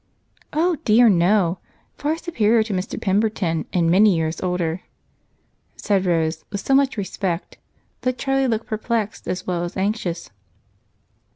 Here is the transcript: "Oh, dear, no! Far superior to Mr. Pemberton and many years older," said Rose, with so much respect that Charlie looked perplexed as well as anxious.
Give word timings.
"Oh, 0.51 0.77
dear, 0.83 1.09
no! 1.09 1.59
Far 1.95 2.17
superior 2.17 2.63
to 2.63 2.73
Mr. 2.73 2.99
Pemberton 2.99 3.67
and 3.71 3.91
many 3.91 4.15
years 4.15 4.41
older," 4.41 4.81
said 5.75 6.07
Rose, 6.07 6.43
with 6.51 6.59
so 6.59 6.73
much 6.73 6.97
respect 6.97 7.59
that 8.01 8.17
Charlie 8.17 8.47
looked 8.47 8.65
perplexed 8.65 9.27
as 9.27 9.45
well 9.45 9.63
as 9.63 9.77
anxious. 9.77 10.31